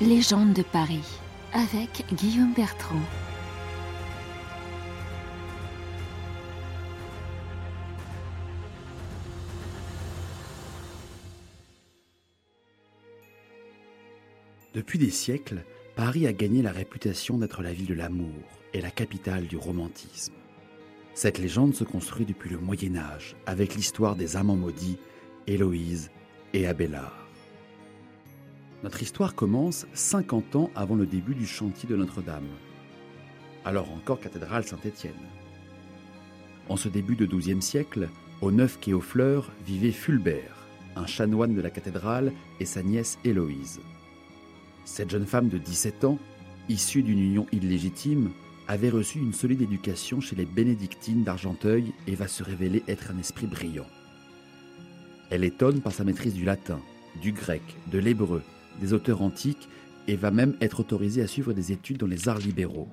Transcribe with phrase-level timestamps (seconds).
[0.00, 1.04] Légende de Paris
[1.52, 3.02] avec Guillaume Bertrand.
[14.72, 15.64] Depuis des siècles,
[15.96, 18.32] Paris a gagné la réputation d'être la ville de l'amour
[18.72, 20.32] et la capitale du romantisme.
[21.12, 24.96] Cette légende se construit depuis le Moyen Âge avec l'histoire des amants maudits,
[25.46, 26.10] Héloïse
[26.54, 27.29] et Abélard.
[28.82, 32.48] Notre histoire commence 50 ans avant le début du chantier de Notre-Dame,
[33.66, 35.12] alors encore cathédrale Saint-Étienne.
[36.70, 38.08] En ce début de XIIe siècle,
[38.40, 40.66] au neuf quai aux Fleurs vivait Fulbert,
[40.96, 43.80] un chanoine de la cathédrale, et sa nièce Héloïse.
[44.86, 46.18] Cette jeune femme de 17 ans,
[46.70, 48.30] issue d'une union illégitime,
[48.66, 53.18] avait reçu une solide éducation chez les bénédictines d'Argenteuil et va se révéler être un
[53.18, 53.86] esprit brillant.
[55.28, 56.80] Elle étonne par sa maîtrise du latin,
[57.20, 57.62] du grec,
[57.92, 58.42] de l'hébreu,
[58.80, 59.68] des auteurs antiques
[60.08, 62.88] et va même être autorisée à suivre des études dans les arts libéraux.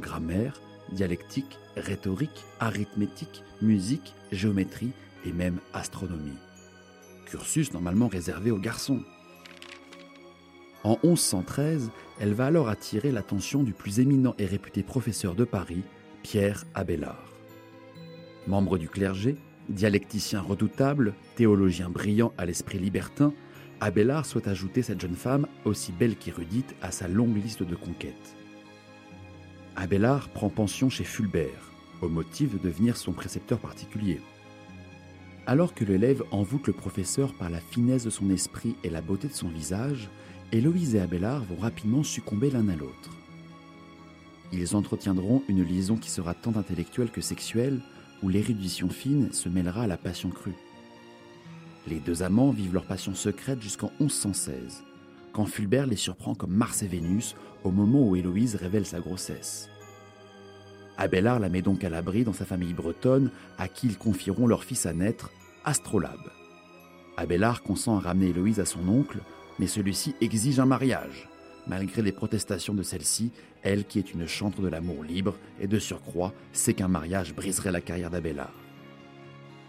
[0.00, 0.60] Grammaire,
[0.92, 4.92] dialectique, rhétorique, arithmétique, musique, géométrie
[5.24, 6.38] et même astronomie.
[7.26, 9.00] Cursus normalement réservé aux garçons.
[10.84, 11.90] En 1113,
[12.20, 15.82] elle va alors attirer l'attention du plus éminent et réputé professeur de Paris,
[16.22, 17.32] Pierre Abélard.
[18.46, 19.36] Membre du clergé,
[19.70, 23.32] dialecticien redoutable, théologien brillant à l'esprit libertin,
[23.84, 28.34] Abélard souhaite ajouter cette jeune femme, aussi belle qu'érudite, à sa longue liste de conquêtes.
[29.76, 34.22] Abélard prend pension chez Fulbert, au motif de devenir son précepteur particulier.
[35.46, 39.28] Alors que l'élève envoûte le professeur par la finesse de son esprit et la beauté
[39.28, 40.08] de son visage,
[40.50, 43.10] Héloïse et Abélard vont rapidement succomber l'un à l'autre.
[44.50, 47.82] Ils entretiendront une liaison qui sera tant intellectuelle que sexuelle,
[48.22, 50.56] où l'érudition fine se mêlera à la passion crue.
[51.86, 54.84] Les deux amants vivent leur passion secrète jusqu'en 1116,
[55.32, 59.68] quand Fulbert les surprend comme Mars et Vénus au moment où Héloïse révèle sa grossesse.
[60.96, 64.64] Abélard la met donc à l'abri dans sa famille bretonne, à qui ils confieront leur
[64.64, 65.30] fils à naître,
[65.64, 66.30] Astrolabe.
[67.16, 69.18] Abélard consent à ramener Héloïse à son oncle,
[69.58, 71.28] mais celui-ci exige un mariage,
[71.66, 73.30] malgré les protestations de celle-ci,
[73.62, 77.72] elle qui est une chantre de l'amour libre et de surcroît sait qu'un mariage briserait
[77.72, 78.54] la carrière d'Abélard.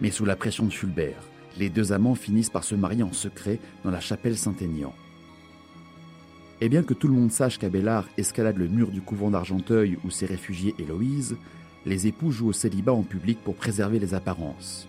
[0.00, 1.22] Mais sous la pression de Fulbert,
[1.58, 4.94] les deux amants finissent par se marier en secret dans la chapelle Saint-Aignan.
[6.60, 10.10] Et bien que tout le monde sache qu'Abélard escalade le mur du couvent d'Argenteuil où
[10.10, 11.36] s'est réfugiée Héloïse,
[11.84, 14.88] les époux jouent au célibat en public pour préserver les apparences.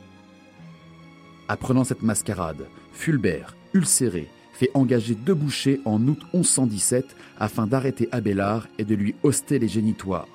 [1.49, 8.67] Apprenant cette mascarade, Fulbert, ulcéré, fait engager deux bouchers en août 1117 afin d'arrêter Abélard
[8.79, 10.27] et de lui hoster les génitoires,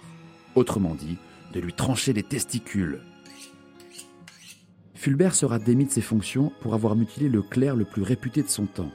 [0.55, 1.17] autrement dit,
[1.53, 3.01] de lui trancher les testicules.
[5.03, 8.49] Fulbert sera démis de ses fonctions pour avoir mutilé le clerc le plus réputé de
[8.49, 8.93] son temps.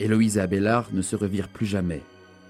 [0.00, 2.00] Héloïse et Abélard ne se revirent plus jamais.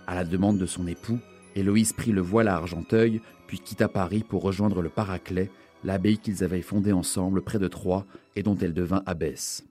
[0.07, 1.19] À la demande de son époux,
[1.57, 5.51] Héloïse prit le voile à Argenteuil, puis quitta Paris pour rejoindre le Paraclet,
[5.83, 8.07] l'abbaye qu'ils avaient fondée ensemble près de Troyes
[8.37, 9.65] et dont elle devint abbesse.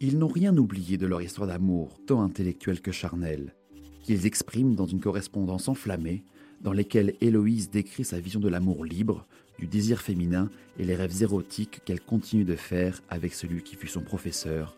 [0.00, 3.54] Ils n'ont rien oublié de leur histoire d'amour, tant intellectuelle que charnelle,
[4.02, 6.24] qu'ils expriment dans une correspondance enflammée,
[6.60, 9.26] dans laquelle Héloïse décrit sa vision de l'amour libre,
[9.58, 13.88] du désir féminin et les rêves érotiques qu'elle continue de faire avec celui qui fut
[13.88, 14.76] son professeur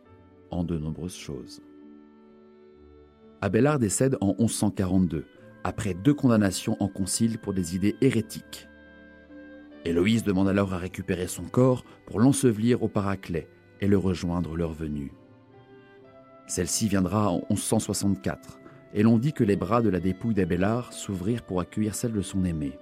[0.50, 1.62] en de nombreuses choses.
[3.40, 5.26] Abélard décède en 1142,
[5.64, 8.68] après deux condamnations en concile pour des idées hérétiques.
[9.84, 13.48] Héloïse demande alors à récupérer son corps pour l'ensevelir au Paraclet
[13.80, 15.12] et le rejoindre leur venue.
[16.46, 18.60] Celle-ci viendra en 1164,
[18.94, 22.22] et l'on dit que les bras de la dépouille d'Abélard s'ouvrirent pour accueillir celle de
[22.22, 22.78] son aimé.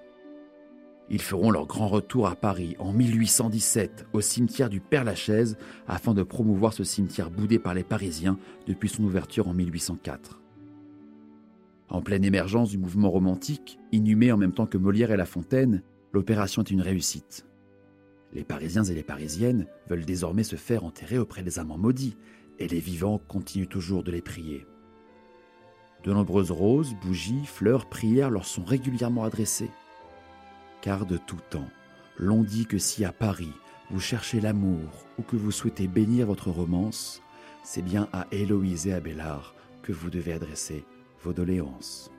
[1.10, 6.22] Ils feront leur grand retour à Paris en 1817 au cimetière du Père-Lachaise afin de
[6.22, 10.40] promouvoir ce cimetière boudé par les Parisiens depuis son ouverture en 1804.
[11.90, 15.82] En pleine émergence du mouvement romantique, inhumé en même temps que Molière et La Fontaine,
[16.12, 17.46] l'opération est une réussite.
[18.32, 22.16] Les Parisiens et les Parisiennes veulent désormais se faire enterrer auprès des amants maudits,
[22.58, 24.66] et les vivants continuent toujours de les prier.
[26.02, 29.70] De nombreuses roses, bougies, fleurs, prières leur sont régulièrement adressées
[30.84, 31.70] car de tout temps,
[32.18, 33.54] l'on dit que si à Paris
[33.90, 37.22] vous cherchez l'amour ou que vous souhaitez bénir votre romance,
[37.62, 40.84] c'est bien à Héloïse et Abélard que vous devez adresser
[41.22, 42.10] vos doléances.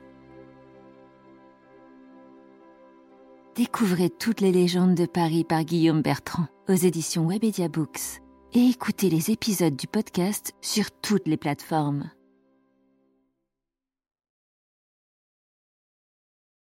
[3.54, 8.20] Découvrez toutes les légendes de Paris par Guillaume Bertrand aux éditions Webedia Books
[8.52, 12.10] et écoutez les épisodes du podcast sur toutes les plateformes.